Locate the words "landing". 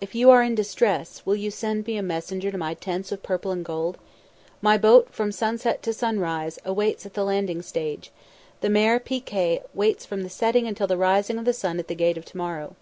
7.22-7.60